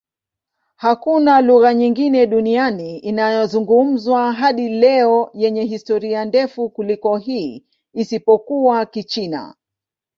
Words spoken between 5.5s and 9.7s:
historia ndefu kuliko hii, isipokuwa Kichina.